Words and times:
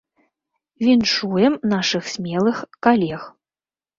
Віншуем 0.85 1.53
нашых 1.73 2.03
смелых 2.13 2.57
калег. 2.87 3.21